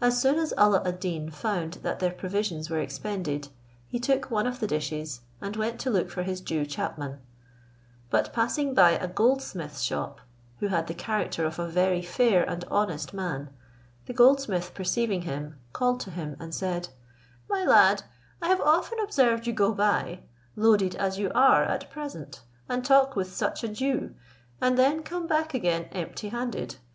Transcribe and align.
As 0.00 0.18
soon 0.18 0.38
as 0.38 0.54
Alla 0.56 0.82
ad 0.86 0.98
Deen 0.98 1.28
found 1.28 1.74
that 1.82 1.98
their 1.98 2.10
provisions 2.10 2.70
were 2.70 2.80
expended, 2.80 3.48
he 3.86 4.00
took 4.00 4.30
one 4.30 4.46
of 4.46 4.60
the 4.60 4.66
dishes, 4.66 5.20
and 5.42 5.56
went 5.56 5.78
to 5.80 5.90
look 5.90 6.08
for 6.08 6.22
his 6.22 6.40
Jew 6.40 6.64
chapman; 6.64 7.18
but 8.08 8.32
passing 8.32 8.72
by 8.72 8.92
a 8.92 9.06
goldsmith's 9.06 9.82
shop, 9.82 10.22
who 10.60 10.68
had 10.68 10.86
the 10.86 10.94
character 10.94 11.44
of 11.44 11.58
a 11.58 11.68
very 11.68 12.00
fair 12.00 12.48
and 12.48 12.64
honest 12.70 13.12
man, 13.12 13.50
the 14.06 14.14
goldsmith 14.14 14.72
perceiving 14.72 15.20
him, 15.20 15.58
called 15.74 16.00
to 16.00 16.10
him, 16.10 16.34
and 16.40 16.54
said, 16.54 16.88
"My 17.46 17.62
lad, 17.62 18.04
I 18.40 18.48
have 18.48 18.62
often 18.62 18.98
observed 19.00 19.46
you 19.46 19.52
go 19.52 19.74
by, 19.74 20.20
loaded 20.56 20.96
as 20.96 21.18
you 21.18 21.30
are 21.34 21.62
at 21.64 21.90
present, 21.90 22.40
and 22.70 22.82
talk 22.82 23.16
with 23.16 23.30
such 23.34 23.62
a 23.62 23.68
Jew, 23.68 24.14
and 24.62 24.78
then 24.78 25.02
come 25.02 25.26
back 25.26 25.52
again 25.52 25.90
empty 25.92 26.30
handed. 26.30 26.76